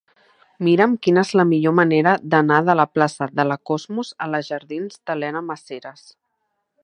[0.67, 4.41] Mira'm quina és la millor manera d'anar de la plaça de la Cosmos a la
[4.49, 6.09] jardins d'Elena Maseras.